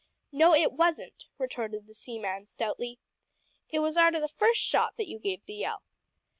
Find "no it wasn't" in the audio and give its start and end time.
0.31-1.25